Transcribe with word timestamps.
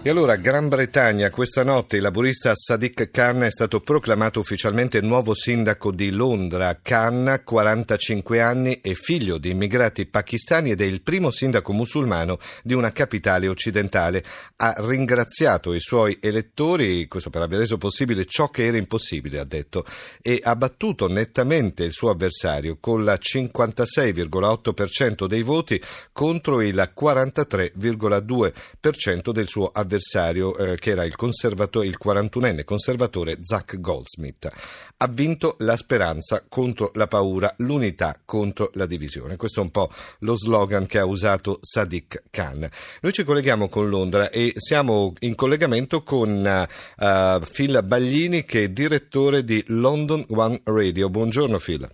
E 0.00 0.10
allora, 0.10 0.36
Gran 0.36 0.68
Bretagna, 0.68 1.28
questa 1.28 1.64
notte 1.64 1.96
il 1.96 2.02
laburista 2.02 2.54
Sadiq 2.54 3.10
Khan 3.10 3.42
è 3.42 3.50
stato 3.50 3.80
proclamato 3.80 4.38
ufficialmente 4.38 5.00
nuovo 5.00 5.34
sindaco 5.34 5.90
di 5.90 6.10
Londra. 6.10 6.78
Khan, 6.80 7.42
45 7.44 8.40
anni, 8.40 8.78
è 8.80 8.92
figlio 8.92 9.38
di 9.38 9.50
immigrati 9.50 10.06
pakistani 10.06 10.70
ed 10.70 10.80
è 10.80 10.84
il 10.84 11.02
primo 11.02 11.32
sindaco 11.32 11.72
musulmano 11.72 12.38
di 12.62 12.74
una 12.74 12.92
capitale 12.92 13.48
occidentale. 13.48 14.22
Ha 14.56 14.76
ringraziato 14.78 15.74
i 15.74 15.80
suoi 15.80 16.16
elettori, 16.22 17.08
questo 17.08 17.28
per 17.28 17.42
aver 17.42 17.58
reso 17.58 17.76
possibile 17.76 18.24
ciò 18.24 18.50
che 18.50 18.66
era 18.66 18.76
impossibile, 18.76 19.40
ha 19.40 19.44
detto, 19.44 19.84
e 20.22 20.38
ha 20.40 20.54
battuto 20.54 21.08
nettamente 21.08 21.82
il 21.82 21.92
suo 21.92 22.10
avversario 22.10 22.78
con 22.80 23.02
la 23.04 23.18
56,8% 23.20 25.26
dei 25.26 25.42
voti 25.42 25.82
contro 26.12 26.62
il 26.62 26.92
43,2% 26.96 29.32
del 29.32 29.48
suo 29.48 29.66
avversario 29.66 29.96
avversario 29.98 30.56
eh, 30.56 30.76
che 30.76 30.90
era 30.90 31.04
il, 31.04 31.14
il 31.18 31.98
41enne 32.02 32.64
conservatore 32.64 33.38
Zach 33.42 33.78
Goldsmith. 33.80 34.50
Ha 34.96 35.08
vinto 35.08 35.56
la 35.58 35.76
speranza 35.76 36.44
contro 36.48 36.90
la 36.94 37.06
paura, 37.06 37.52
l'unità 37.58 38.18
contro 38.24 38.70
la 38.74 38.86
divisione. 38.86 39.36
Questo 39.36 39.60
è 39.60 39.62
un 39.62 39.70
po' 39.70 39.90
lo 40.20 40.36
slogan 40.36 40.86
che 40.86 40.98
ha 40.98 41.04
usato 41.04 41.58
Sadiq 41.60 42.24
Khan. 42.30 42.68
Noi 43.00 43.12
ci 43.12 43.24
colleghiamo 43.24 43.68
con 43.68 43.88
Londra 43.88 44.30
e 44.30 44.52
siamo 44.56 45.12
in 45.20 45.34
collegamento 45.34 46.02
con 46.02 46.66
uh, 46.96 47.40
Phil 47.52 47.82
Baglini 47.84 48.44
che 48.44 48.64
è 48.64 48.68
direttore 48.70 49.44
di 49.44 49.62
London 49.68 50.24
One 50.30 50.60
Radio. 50.64 51.10
Buongiorno 51.10 51.58
Phil. 51.58 51.88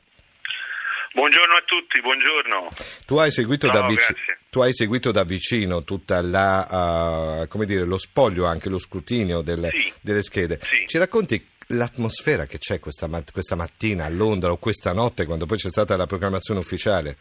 Buongiorno 1.14 1.54
a 1.54 1.62
tutti, 1.64 2.00
buongiorno. 2.00 2.72
Tu 3.06 3.16
hai 3.18 3.30
seguito, 3.30 3.68
no, 3.68 3.72
da, 3.72 3.86
vic- 3.86 4.40
tu 4.50 4.60
hai 4.62 4.74
seguito 4.74 5.12
da 5.12 5.22
vicino 5.22 5.84
tutta 5.84 6.20
la, 6.20 7.46
uh, 7.48 7.64
dire, 7.64 7.84
lo 7.84 7.98
spoglio, 7.98 8.46
anche 8.46 8.68
lo 8.68 8.80
scrutinio 8.80 9.40
delle, 9.40 9.68
sì. 9.68 9.92
delle 10.00 10.22
schede. 10.22 10.58
Sì. 10.60 10.88
Ci 10.88 10.98
racconti 10.98 11.52
l'atmosfera 11.68 12.46
che 12.46 12.58
c'è 12.58 12.80
questa, 12.80 13.08
questa, 13.30 13.54
mattina 13.54 14.06
a 14.06 14.08
Londra 14.08 14.50
o 14.50 14.56
questa 14.58 14.92
notte 14.92 15.24
quando 15.24 15.46
poi 15.46 15.56
c'è 15.56 15.68
stata 15.68 15.96
la 15.96 16.06
proclamazione 16.06 16.58
ufficiale? 16.58 17.16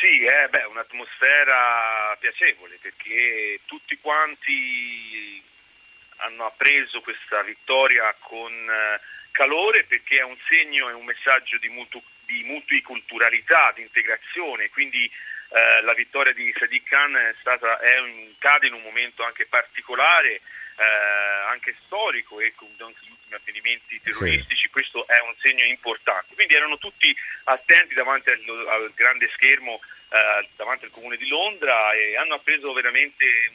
Sì, 0.00 0.24
eh, 0.24 0.48
beh, 0.48 0.64
un'atmosfera 0.64 2.16
piacevole 2.18 2.78
perché 2.80 3.60
tutti 3.66 3.98
quanti 4.00 5.42
hanno 6.16 6.46
appreso 6.46 7.02
questa 7.02 7.42
vittoria 7.42 8.16
con 8.20 8.50
eh, 8.50 9.00
calore 9.32 9.84
perché 9.84 10.16
è 10.16 10.24
un 10.24 10.38
segno 10.48 10.88
e 10.88 10.94
un 10.94 11.04
messaggio 11.04 11.58
di 11.58 11.68
mutuo 11.68 12.00
di 12.30 12.44
mutui 12.44 12.80
culturalità, 12.82 13.72
di 13.74 13.82
integrazione, 13.82 14.70
quindi 14.70 15.04
eh, 15.04 15.82
la 15.82 15.94
vittoria 15.94 16.32
di 16.32 16.54
Sadiq 16.56 16.88
Khan 16.88 17.16
è 17.16 17.34
stata, 17.40 17.80
è 17.80 17.98
un, 17.98 18.32
cade 18.38 18.68
in 18.68 18.74
un 18.74 18.82
momento 18.82 19.24
anche 19.24 19.46
particolare, 19.46 20.34
eh, 20.34 20.42
anche 21.48 21.74
storico 21.84 22.40
e 22.40 22.52
con 22.54 22.68
anche 22.78 23.00
gli 23.02 23.10
ultimi 23.10 23.34
avvenimenti 23.34 24.00
terroristici, 24.00 24.66
sì. 24.66 24.70
questo 24.70 25.06
è 25.08 25.20
un 25.20 25.34
segno 25.40 25.64
importante. 25.64 26.34
Quindi 26.34 26.54
erano 26.54 26.78
tutti 26.78 27.14
attenti 27.44 27.94
davanti 27.94 28.30
al, 28.30 28.66
al 28.68 28.92
grande 28.94 29.28
schermo, 29.34 29.80
eh, 30.10 30.48
davanti 30.56 30.84
al 30.84 30.92
comune 30.92 31.16
di 31.16 31.26
Londra 31.26 31.92
e 31.92 32.16
hanno 32.16 32.34
appreso 32.34 32.72
veramente 32.72 33.52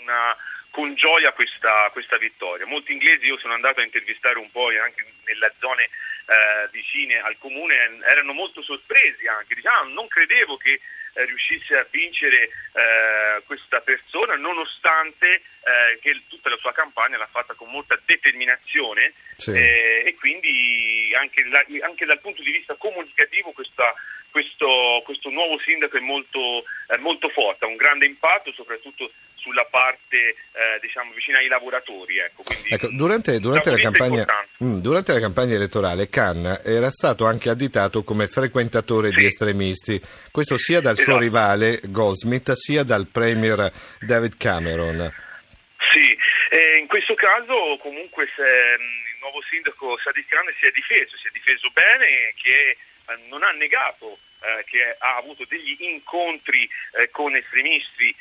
una 0.00 0.34
con 0.70 0.92
gioia 0.96 1.30
questa, 1.32 1.88
questa, 1.92 2.18
vittoria. 2.18 2.66
Molti 2.66 2.90
inglesi, 2.90 3.26
io 3.26 3.38
sono 3.38 3.54
andato 3.54 3.78
a 3.78 3.84
intervistare 3.84 4.40
un 4.40 4.50
po' 4.50 4.70
anche 4.70 5.06
nelle 5.24 5.52
zone 5.60 5.88
eh, 6.26 6.68
vicine 6.70 7.20
al 7.20 7.36
comune, 7.38 7.74
erano 8.06 8.32
molto 8.32 8.62
sorpresi 8.62 9.26
anche, 9.26 9.54
diciamo, 9.54 9.90
non 9.90 10.08
credevo 10.08 10.56
che 10.56 10.80
eh, 11.14 11.24
riuscisse 11.24 11.76
a 11.76 11.86
vincere 11.90 12.44
eh, 12.44 13.42
questa 13.46 13.80
persona 13.80 14.34
nonostante 14.34 15.28
eh, 15.30 15.98
che 16.00 16.22
tutta 16.28 16.50
la 16.50 16.56
sua 16.56 16.72
campagna 16.72 17.16
l'ha 17.16 17.28
fatta 17.30 17.54
con 17.54 17.70
molta 17.70 17.98
determinazione 18.04 19.12
sì. 19.36 19.52
Eh, 19.52 20.02
e 20.06 20.14
quindi 20.16 21.12
anche, 21.16 21.44
la, 21.44 21.64
anche, 21.82 22.04
dal 22.04 22.20
punto 22.20 22.42
di 22.42 22.50
vista 22.50 22.74
comunicativo 22.74 23.52
questa, 23.52 23.94
questo, 24.34 25.00
questo, 25.04 25.30
nuovo 25.30 25.60
sindaco 25.60 25.96
è 25.96 26.00
molto, 26.00 26.64
molto 26.98 27.28
forte, 27.28 27.64
ha 27.64 27.68
un 27.68 27.76
grande 27.76 28.06
impatto 28.06 28.52
soprattutto 28.52 29.12
sulla 29.36 29.64
parte 29.70 30.16
eh, 30.18 30.80
diciamo, 30.80 31.12
vicina 31.12 31.38
ai 31.38 31.46
lavoratori. 31.46 32.18
Ecco. 32.18 32.42
Ecco, 32.68 32.88
durante, 32.90 33.38
durante, 33.38 33.70
la 33.70 33.78
campagna, 33.78 34.26
mh, 34.58 34.78
durante, 34.78 35.12
la 35.12 35.20
campagna, 35.20 35.54
elettorale 35.54 36.08
Khan 36.08 36.62
era 36.64 36.90
stato 36.90 37.26
anche 37.26 37.48
additato 37.48 38.02
come 38.02 38.26
frequentatore 38.26 39.10
sì. 39.10 39.20
di 39.20 39.26
estremisti, 39.26 40.00
questo 40.32 40.58
sia 40.58 40.80
dal 40.80 40.94
esatto. 40.94 41.12
suo 41.12 41.20
rivale 41.20 41.78
Goldsmith 41.84 42.50
sia 42.54 42.82
dal 42.82 43.06
premier 43.06 43.70
David 44.00 44.36
Cameron. 44.36 45.14
Sì, 45.92 46.10
eh, 46.50 46.78
in 46.80 46.88
questo 46.88 47.14
caso 47.14 47.76
comunque 47.78 48.26
se, 48.34 48.42
il 48.42 49.18
nuovo 49.20 49.40
sindaco 49.48 49.96
Sadiq 50.02 50.26
Khan 50.26 50.50
si 50.58 50.66
è 50.66 50.72
difeso, 50.74 51.16
si 51.22 51.28
è 51.28 51.30
difeso 51.30 51.70
bene, 51.70 52.34
che 52.42 52.50
eh, 52.50 52.76
non 53.28 53.42
ha 53.42 53.52
negato 53.52 54.18
eh, 54.40 54.64
che 54.64 54.96
ha 54.98 55.16
avuto 55.16 55.44
degli 55.48 55.76
incontri 55.80 56.68
eh, 56.98 57.10
con 57.10 57.34
estremisti 57.34 58.14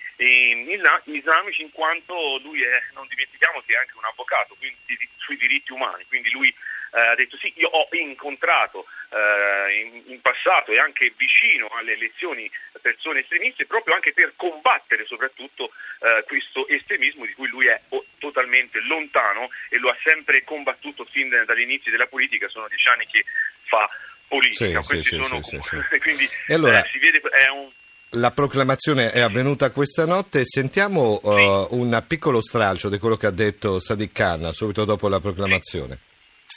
islamici 1.06 1.62
in 1.62 1.72
quanto 1.72 2.38
lui 2.38 2.62
è, 2.64 2.82
non 2.94 3.08
dimentichiamo 3.08 3.62
che 3.66 3.74
è 3.74 3.78
anche 3.78 3.98
un 3.98 4.06
avvocato 4.06 4.56
quindi, 4.56 4.98
sui 5.18 5.38
diritti 5.38 5.72
umani, 5.72 6.06
quindi 6.08 6.30
lui 6.32 6.48
eh, 6.94 7.00
ha 7.00 7.16
detto 7.16 7.38
sì, 7.38 7.52
io 7.58 7.68
ho 7.68 7.88
incontrato 7.92 8.86
eh, 9.10 9.82
in, 9.82 10.04
in, 10.14 10.22
passato 10.22 10.72
e 10.72 10.80
anche 10.80 11.12
vicino 11.18 11.68
alle 11.68 11.94
elezioni 11.94 12.50
persone 12.82 13.22
estremiste 13.22 13.66
proprio 13.66 13.96
anche 13.96 14.14
per 14.14 14.34
combattere 14.36 15.06
soprattutto 15.06 15.74
eh, 16.00 16.24
questo 16.28 16.68
estremismo 16.68 17.26
di 17.26 17.34
cui 17.34 17.48
lui 17.48 17.68
è 17.68 17.82
totalmente 18.20 18.80
lontano 18.82 19.50
e 19.70 19.78
lo 19.78 19.90
ha 19.90 19.98
sempre 20.04 20.44
combattuto 20.44 21.06
fin 21.06 21.30
dall'inizio 21.46 21.92
della 21.92 22.08
politica, 22.08 22.48
sono 22.48 22.68
dieci 22.68 22.88
anni 22.88 23.08
che 23.08 23.26
fa 23.64 23.86
politica. 24.34 24.82
Sì, 24.82 24.88
Questi 24.88 25.04
sì, 25.04 25.24
sono 25.24 25.42
sì, 25.44 25.58
comunque, 25.58 26.00
quindi 26.02 26.30
e 26.48 26.54
allora, 26.54 26.84
eh, 26.84 26.90
si 26.92 27.00
vede 27.00 27.20
è 27.20 27.50
un 27.50 27.70
la 28.16 28.30
proclamazione 28.30 29.12
è 29.12 29.22
avvenuta 29.22 29.72
questa 29.72 30.06
notte. 30.06 30.46
Sentiamo 30.46 31.20
uh, 31.24 31.68
un 31.72 32.04
piccolo 32.08 32.42
stralcio 32.42 32.88
di 32.88 33.00
quello 33.00 33.18
che 33.18 33.26
ha 33.26 33.32
detto 33.32 33.80
Sadiq 33.80 34.12
Khan 34.12 34.54
subito 34.54 34.86
dopo 34.86 35.08
la 35.08 35.20
proclamazione. 35.20 35.98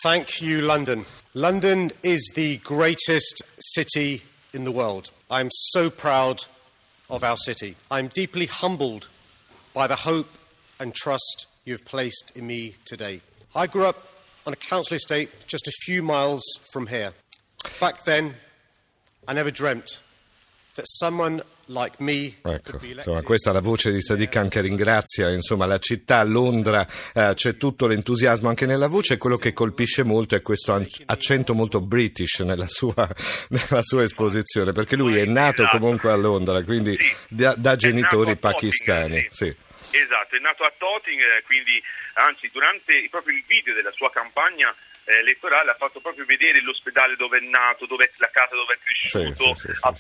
Thank 0.03 0.43
you, 0.43 0.61
London. 0.61 1.05
London 1.33 1.91
is 2.03 2.31
the 2.35 2.61
greatest 2.63 3.43
city 3.57 4.21
in 4.53 4.65
the 4.65 4.71
world. 4.71 5.11
I'm 5.31 5.49
so 5.49 5.91
proud 5.91 6.41
of 7.07 7.23
our 7.23 7.39
city. 7.39 7.75
I'm 7.91 8.11
deeply 8.13 8.47
humbled 8.47 9.09
by 9.73 9.87
the 9.87 9.97
hope 10.05 10.29
and 10.79 10.93
trust 10.95 11.47
you've 11.65 11.85
placed 11.85 12.33
in 12.37 12.47
me 12.47 12.75
today. 12.85 13.23
I 13.55 13.67
grew 13.67 13.87
up 13.87 13.97
on 14.47 14.53
a 14.53 14.57
council 14.57 14.95
estate 14.95 15.31
just 15.47 15.67
a 15.67 15.73
few 15.85 16.03
miles 16.03 16.43
from 16.71 16.87
here. 16.89 17.15
Back 17.79 18.05
then, 18.05 18.35
I 19.29 19.35
never 19.35 19.51
dreamt 19.51 20.01
that 20.75 20.87
someone 20.87 21.43
Like 21.69 21.97
ecco, 21.99 22.79
insomma, 22.81 23.23
questa 23.23 23.51
è 23.51 23.53
la 23.53 23.61
voce 23.61 23.91
di 23.91 24.01
Sadiq 24.01 24.29
Khan 24.29 24.49
che 24.49 24.61
ringrazia 24.61 25.31
insomma, 25.31 25.67
la 25.67 25.79
città, 25.79 26.23
Londra, 26.23 26.87
eh, 27.13 27.33
c'è 27.35 27.57
tutto 27.57 27.89
l'entusiasmo 27.89 28.49
anche 28.49 28.67
nella 28.67 28.87
voce 28.87 29.15
e 29.15 29.17
quello 29.17 29.37
che 29.37 29.53
colpisce 29.53 30.05
molto 30.05 30.37
è 30.37 30.43
questo 30.43 30.81
accento 31.07 31.55
molto 31.55 31.81
british 31.81 32.39
nella 32.41 32.69
sua, 32.69 32.95
nella 33.51 33.83
sua 33.83 34.05
esposizione, 34.05 34.71
perché 34.71 34.95
lui 34.95 35.19
è 35.19 35.25
nato 35.25 35.63
esatto. 35.63 35.79
comunque 35.79 36.13
a 36.13 36.15
Londra, 36.15 36.63
quindi 36.63 36.97
da, 37.29 37.55
da 37.57 37.75
genitori 37.75 38.37
pakistani. 38.37 39.27
Sì. 39.31 39.53
Esatto, 39.91 40.37
è 40.37 40.39
nato 40.39 40.63
a 40.63 40.73
Totting, 40.77 41.21
eh, 41.21 41.43
quindi 41.47 41.83
anzi 42.15 42.49
durante 42.53 43.07
proprio 43.11 43.37
il 43.37 43.45
video 43.45 43.75
della 43.75 43.93
sua 43.93 44.11
campagna 44.11 44.73
elettorale 45.07 45.71
ha 45.71 45.77
fatto 45.77 46.01
proprio 46.01 46.25
vedere 46.25 46.61
l'ospedale 46.63 47.17
dove 47.17 47.39
è 47.39 47.41
nato, 47.47 47.87
dove 47.87 48.05
è 48.05 48.11
la 48.17 48.31
casa 48.31 48.55
dove 48.55 48.75
è 48.75 48.79
cresciuto, 48.83 49.55
sì, 49.55 49.69
sì, 49.69 49.75
sì, 49.75 49.81
a, 49.83 49.95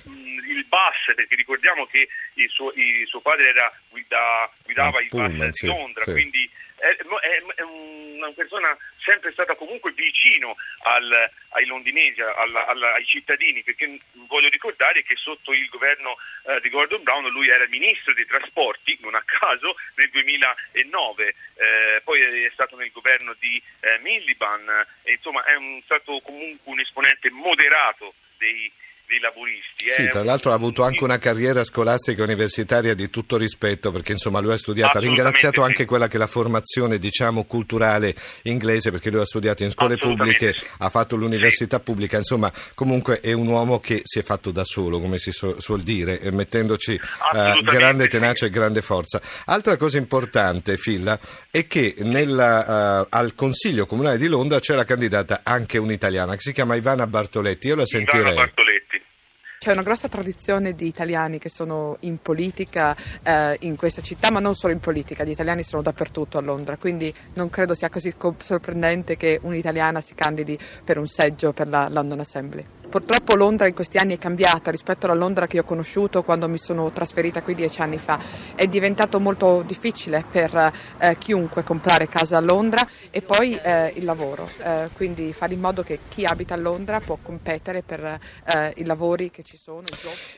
il 0.48 0.64
bus, 0.66 1.14
perché 1.14 1.34
ricordiamo 1.34 1.86
che 1.86 2.08
il 2.34 2.48
suo, 2.48 2.72
il 2.74 3.06
suo 3.06 3.20
padre 3.20 3.48
era, 3.48 3.72
guida, 3.88 4.50
guidava 4.64 5.00
il 5.00 5.08
bus 5.08 5.60
di 5.60 5.66
Londra, 5.66 6.04
quindi 6.04 6.50
è, 6.76 6.88
è, 6.88 7.38
è, 7.54 7.62
una 8.16 8.32
persona 8.32 8.76
sempre 8.98 9.32
stata 9.32 9.54
comunque 9.54 9.92
vicino 9.92 10.56
al, 10.82 11.30
ai 11.50 11.66
londinesi, 11.66 12.20
alla, 12.20 12.66
alla, 12.66 12.94
ai 12.94 13.04
cittadini, 13.04 13.62
perché 13.62 13.98
voglio 14.26 14.48
ricordare 14.48 15.02
che 15.02 15.16
sotto 15.16 15.52
il 15.52 15.68
governo 15.68 16.16
eh, 16.46 16.60
di 16.60 16.68
Gordon 16.68 17.02
Brown 17.02 17.28
lui 17.28 17.48
era 17.48 17.66
ministro 17.68 18.12
dei 18.14 18.26
trasporti, 18.26 18.98
non 19.00 19.14
a 19.14 19.22
caso, 19.24 19.76
nel 19.94 20.10
2009, 20.10 21.26
eh, 21.26 22.00
poi 22.04 22.20
è 22.20 22.50
stato 22.52 22.76
nel 22.76 22.90
governo 22.92 23.34
di 23.38 23.62
eh, 23.80 23.98
Miliband, 23.98 24.86
insomma 25.04 25.44
è 25.44 25.54
un, 25.54 25.80
stato 25.84 26.20
comunque 26.20 26.72
un 26.72 26.80
esponente 26.80 27.30
moderato 27.30 28.14
dei, 28.38 28.70
dei 29.16 29.20
laburisti. 29.20 29.88
Sì, 29.88 30.08
tra 30.08 30.22
l'altro 30.22 30.52
ha 30.52 30.54
avuto 30.54 30.82
anche 30.82 31.02
una 31.02 31.18
carriera 31.18 31.64
scolastica 31.64 32.22
universitaria 32.22 32.94
di 32.94 33.10
tutto 33.10 33.36
rispetto, 33.36 33.90
perché 33.90 34.12
insomma 34.12 34.40
lui 34.40 34.52
ha 34.52 34.56
studiato, 34.56 34.98
ha 34.98 35.00
ringraziato 35.00 35.62
anche 35.62 35.82
sì. 35.82 35.84
quella 35.86 36.08
che 36.08 36.16
è 36.16 36.18
la 36.18 36.26
formazione, 36.26 36.98
diciamo, 36.98 37.44
culturale 37.44 38.14
inglese, 38.42 38.90
perché 38.90 39.10
lui 39.10 39.20
ha 39.20 39.24
studiato 39.24 39.64
in 39.64 39.70
scuole 39.70 39.96
pubbliche, 39.96 40.54
sì. 40.54 40.64
ha 40.78 40.88
fatto 40.88 41.16
l'università 41.16 41.78
sì. 41.78 41.82
pubblica, 41.82 42.16
insomma, 42.16 42.52
comunque 42.74 43.20
è 43.20 43.32
un 43.32 43.46
uomo 43.46 43.78
che 43.78 44.00
si 44.02 44.18
è 44.18 44.22
fatto 44.22 44.50
da 44.50 44.64
solo, 44.64 45.00
come 45.00 45.18
si 45.18 45.32
su- 45.32 45.58
suol 45.58 45.80
dire, 45.80 46.20
mettendoci 46.32 46.92
uh, 46.92 47.62
grande 47.62 48.08
tenacia 48.08 48.46
e 48.46 48.50
grande 48.50 48.82
forza. 48.82 49.20
Altra 49.46 49.76
cosa 49.76 49.98
importante, 49.98 50.76
Filla, 50.76 51.18
è 51.50 51.66
che 51.66 51.94
nella, 51.98 53.00
uh, 53.02 53.06
al 53.08 53.34
Consiglio 53.34 53.86
Comunale 53.86 54.18
di 54.18 54.28
Londra 54.28 54.58
c'era 54.58 54.84
candidata 54.84 55.40
anche 55.42 55.78
un'italiana 55.78 56.34
che 56.34 56.40
si 56.40 56.52
chiama 56.52 56.74
Ivana 56.74 57.06
Bartoletti. 57.06 57.68
Io 57.68 57.76
la 57.76 57.86
sentirei. 57.86 58.34
C'è 59.58 59.72
una 59.72 59.82
grossa 59.82 60.08
tradizione 60.08 60.74
di 60.74 60.86
italiani 60.86 61.38
che 61.38 61.48
sono 61.48 61.96
in 62.00 62.18
politica 62.18 62.94
eh, 63.22 63.56
in 63.60 63.74
questa 63.74 64.02
città, 64.02 64.30
ma 64.30 64.38
non 64.38 64.54
solo 64.54 64.72
in 64.72 64.80
politica, 64.80 65.24
gli 65.24 65.30
italiani 65.30 65.62
sono 65.62 65.82
dappertutto 65.82 66.38
a 66.38 66.42
Londra, 66.42 66.76
quindi 66.76 67.12
non 67.34 67.48
credo 67.48 67.74
sia 67.74 67.88
così 67.88 68.14
sorprendente 68.38 69.16
che 69.16 69.40
un'italiana 69.42 70.00
si 70.00 70.14
candidi 70.14 70.58
per 70.84 70.98
un 70.98 71.06
seggio 71.06 71.52
per 71.52 71.68
la 71.68 71.88
London 71.88 72.20
Assembly. 72.20 72.64
Purtroppo 72.88 73.34
Londra 73.34 73.66
in 73.66 73.74
questi 73.74 73.98
anni 73.98 74.14
è 74.14 74.18
cambiata 74.18 74.70
rispetto 74.70 75.06
alla 75.06 75.14
Londra 75.14 75.46
che 75.46 75.58
ho 75.58 75.64
conosciuto 75.64 76.22
quando 76.22 76.48
mi 76.48 76.58
sono 76.58 76.90
trasferita 76.90 77.42
qui 77.42 77.54
dieci 77.54 77.80
anni 77.80 77.98
fa. 77.98 78.18
È 78.54 78.66
diventato 78.66 79.20
molto 79.20 79.62
difficile 79.66 80.24
per 80.30 80.72
eh, 80.98 81.16
chiunque 81.18 81.62
comprare 81.62 82.08
casa 82.08 82.36
a 82.36 82.40
Londra 82.40 82.86
e 83.10 83.22
poi 83.22 83.54
eh, 83.56 83.92
il 83.96 84.04
lavoro, 84.04 84.48
eh, 84.62 84.88
quindi 84.94 85.32
fare 85.32 85.54
in 85.54 85.60
modo 85.60 85.82
che 85.82 86.00
chi 86.08 86.24
abita 86.24 86.54
a 86.54 86.58
Londra 86.58 87.00
può 87.00 87.18
competere 87.20 87.82
per 87.82 88.02
eh, 88.02 88.72
i 88.76 88.84
lavori 88.84 89.30
che 89.30 89.42
ci 89.42 89.56
sono. 89.56 89.84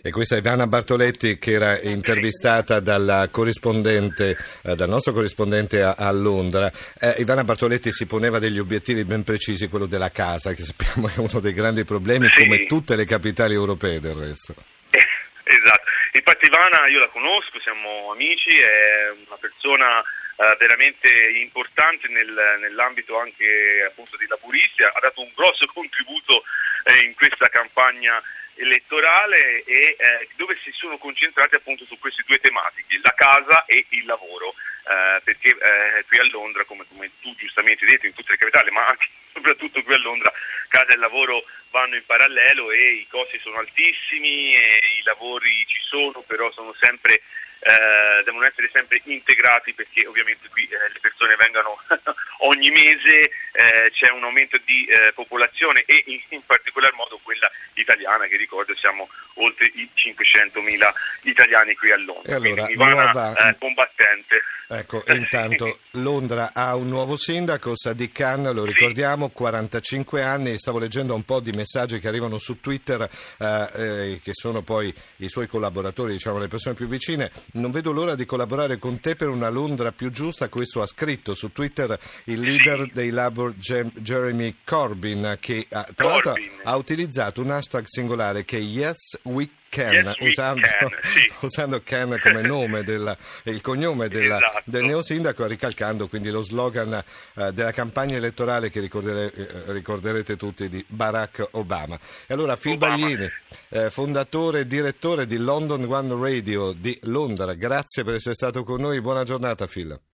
E 0.03 0.11
questa 0.11 0.37
è 0.37 0.39
Ivana 0.39 0.67
Bartoletti 0.67 1.39
che 1.39 1.53
era 1.53 1.81
intervistata 1.81 2.81
dal 2.81 3.29
eh, 3.29 4.75
dal 4.75 4.89
nostro 4.89 5.13
corrispondente 5.13 5.83
a, 5.83 5.95
a 5.97 6.11
Londra. 6.11 6.71
Eh, 6.99 7.17
Ivana 7.19 7.45
Bartoletti 7.45 7.93
si 7.93 8.07
poneva 8.07 8.39
degli 8.39 8.59
obiettivi 8.59 9.05
ben 9.05 9.25
precisi, 9.25 9.69
quello 9.69 9.87
della 9.87 10.11
casa, 10.11 10.53
che 10.55 10.63
sappiamo 10.63 11.09
è 11.15 11.19
uno 11.19 11.41
dei 11.41 11.53
grandi 11.53 11.85
problemi, 11.85 12.27
sì. 12.29 12.48
Come 12.49 12.65
tutte 12.67 12.97
le 12.97 13.05
capitali 13.05 13.55
europee 13.55 14.01
del 14.01 14.15
resto. 14.15 14.55
esatto, 15.45 15.85
infatti 16.13 16.47
Ivana 16.47 16.89
io 16.89 17.01
la 17.01 17.09
conosco, 17.09 17.61
siamo 17.61 18.13
amici, 18.13 18.59
è 18.59 19.11
una 19.27 19.37
persona 19.39 20.03
Uh, 20.39 20.57
veramente 20.57 21.11
importante 21.43 22.07
nel, 22.07 22.31
nell'ambito 22.61 23.19
anche 23.19 23.83
appunto 23.85 24.17
dei 24.17 24.29
laburisti, 24.29 24.85
ha 24.85 25.01
dato 25.03 25.21
un 25.21 25.33
grosso 25.35 25.67
contributo 25.67 26.45
eh, 26.85 27.05
in 27.05 27.15
questa 27.17 27.49
campagna 27.49 28.23
elettorale 28.59 29.63
e 29.65 29.97
eh, 29.99 30.29
dove 30.37 30.59
si 30.63 30.71
sono 30.73 30.99
concentrati 30.99 31.55
appunto 31.55 31.85
su 31.85 31.99
queste 31.99 32.25
due 32.27 32.39
tematiche, 32.39 32.99
la 33.03 33.15
casa 33.15 33.65
e 33.67 33.87
il 33.91 34.05
lavoro, 34.05 34.55
eh, 34.85 35.21
perché 35.23 35.51
eh, 35.51 36.05
qui 36.07 36.19
a 36.19 36.29
Londra, 36.31 36.65
come, 36.65 36.85
come, 36.89 37.11
tu 37.21 37.35
giustamente 37.37 37.85
hai 37.85 37.93
detto, 37.93 38.07
in 38.07 38.15
tutte 38.15 38.33
le 38.33 38.39
capitali, 38.39 38.71
ma 38.71 38.87
anche 38.87 39.09
soprattutto 39.33 39.83
qui 39.83 39.95
a 39.95 39.99
Londra, 39.99 40.33
casa 40.69 40.93
e 40.93 40.97
lavoro 40.97 41.45
vanno 41.71 41.97
in 41.97 42.05
parallelo 42.05 42.71
e 42.71 42.95
i 42.95 43.07
costi 43.09 43.39
sono 43.41 43.59
altissimi, 43.59 44.55
i 44.55 45.03
lavori 45.05 45.65
ci 45.67 45.81
sono, 45.89 46.23
però 46.27 46.51
sono 46.53 46.75
sempre 46.81 47.23
eh, 47.61 48.23
devono 48.23 48.47
essere 48.47 48.71
sempre 48.73 49.01
integrati 49.05 49.75
perché 49.75 50.07
ovviamente 50.07 50.49
qui 50.49 50.63
eh, 50.71 50.93
le 50.93 51.01
persone 51.01 51.35
vengono 51.37 51.77
ogni 52.39 52.71
mese, 52.71 53.31
eh, 53.53 53.91
c'è 53.91 54.13
un 54.13 54.25
aumento 54.25 54.59
di 54.65 54.87
eh, 54.87 55.13
popolazione 55.15 55.83
e 55.87 56.03
in, 56.07 56.21
in, 56.29 56.43
particolar 56.45 56.93
modo 56.95 57.19
quella 57.23 57.51
italiana 57.75 58.27
che 58.27 58.37
ricordo 58.37 58.77
siamo 58.77 59.09
oltre 59.35 59.71
i 59.75 59.89
500.000 59.95 60.93
italiani 61.23 61.75
qui 61.75 61.91
a 61.91 61.97
Londra. 61.97 62.33
E 62.33 62.35
allora, 62.35 62.65
Quindi 62.65 62.73
Ivana 62.73 63.05
nuova... 63.05 63.49
Eh, 63.49 63.57
combattente. 63.59 64.43
Ecco, 64.71 65.03
intanto 65.09 65.79
Londra 65.93 66.51
ha 66.53 66.77
un 66.77 66.89
nuovo 66.89 67.17
sindaco, 67.17 67.73
Sadiq 67.75 68.13
Khan, 68.13 68.51
lo 68.53 68.65
ricordiamo, 68.65 69.31
45 69.31 70.23
anni, 70.23 70.59
stavo 70.59 70.79
leggendo 70.79 71.15
un 71.15 71.25
po' 71.25 71.41
di 71.41 71.53
messaggi 71.53 71.99
che 71.99 72.09
arrivano 72.09 72.37
su 72.37 72.61
Twitter, 72.61 73.09
eh, 73.39 74.21
che 74.23 74.33
sono 74.33 74.61
poi 74.61 74.95
i 75.17 75.29
suoi 75.29 75.47
collaboratori, 75.47 76.13
diciamo 76.13 76.39
le 76.39 76.49
persone 76.49 76.75
più 76.75 76.87
vicine, 76.87 77.31
non 77.53 77.71
vedo 77.71 77.93
l'ora 77.93 78.15
di 78.15 78.27
collaborare 78.27 78.77
con 78.77 79.01
te 79.01 79.17
per 79.17 79.29
una 79.29 79.49
Londra 79.49 79.91
più 79.91 80.11
giusta, 80.11 80.51
questo 80.51 80.83
ha 80.83 80.87
scritto 80.87 81.35
su 81.35 81.51
Twitter 81.51 81.99
il 82.29 82.41
leader 82.41 82.91
dei 82.93 83.11
Labour 83.11 83.55
Jeremy 83.57 84.57
Corbyn, 84.65 85.37
che 85.41 85.67
ha, 85.71 85.87
tra 85.95 86.09
l'altro 86.09 86.35
ha 86.63 86.77
utilizzato 86.77 87.41
un 87.41 87.51
hashtag 87.51 87.85
singolare 87.87 88.45
che 88.45 88.59
è 88.59 88.61
Yes 88.61 89.19
We 89.23 89.49
Ken, 89.71 89.93
yes, 89.93 90.17
usando, 90.21 90.67
can, 90.67 90.89
sì. 91.13 91.33
usando 91.41 91.83
Ken 91.83 92.19
come 92.23 92.41
nome 92.41 92.83
del 92.85 93.17
il 93.45 93.61
cognome 93.61 94.09
della, 94.11 94.37
esatto. 94.37 94.63
del 94.65 94.85
neosindaco, 94.85 95.47
ricalcando 95.47 96.09
quindi 96.09 96.31
lo 96.31 96.41
slogan 96.41 97.03
uh, 97.35 97.51
della 97.51 97.73
campagna 97.73 98.17
elettorale 98.17 98.71
che 98.71 98.81
ricordere, 98.81 99.33
uh, 99.35 99.73
ricorderete 99.73 100.37
tutti 100.37 100.69
di 100.69 100.83
Barack 100.87 101.49
Obama. 101.53 101.99
E 102.27 102.33
allora 102.33 102.57
Phil 102.57 102.73
Obama. 102.73 102.97
Baglini, 102.97 103.31
eh, 103.69 103.91
fondatore 103.91 104.61
e 104.61 104.67
direttore 104.67 105.27
di 105.27 105.37
London 105.37 105.85
One 105.85 106.15
Radio 106.19 106.73
di 106.73 106.99
Londra, 107.03 107.53
grazie 107.55 108.05
per 108.05 108.15
essere 108.15 108.35
stato 108.35 108.65
con 108.65 108.81
noi, 108.81 109.01
buona 109.01 109.23
giornata 109.23 109.67
Phil. 109.67 109.99